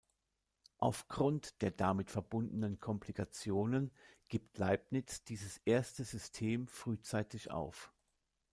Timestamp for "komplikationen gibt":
2.79-4.57